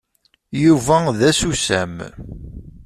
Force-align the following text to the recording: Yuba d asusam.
Yuba 0.63 0.97
d 1.17 1.19
asusam. 1.29 1.95